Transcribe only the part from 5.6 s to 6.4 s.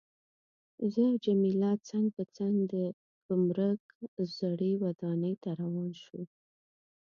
روان شوو.